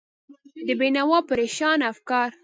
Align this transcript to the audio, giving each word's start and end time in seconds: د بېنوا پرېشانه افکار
د 0.65 0.69
بېنوا 0.79 1.19
پرېشانه 1.29 1.85
افکار 1.91 2.29